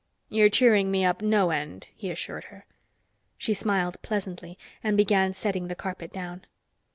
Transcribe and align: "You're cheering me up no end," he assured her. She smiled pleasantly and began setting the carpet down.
"You're 0.29 0.49
cheering 0.49 0.89
me 0.89 1.05
up 1.05 1.21
no 1.21 1.51
end," 1.51 1.89
he 1.95 2.09
assured 2.09 2.45
her. 2.45 2.65
She 3.37 3.53
smiled 3.53 4.01
pleasantly 4.01 4.57
and 4.83 4.97
began 4.97 5.31
setting 5.31 5.67
the 5.67 5.75
carpet 5.75 6.11
down. 6.11 6.47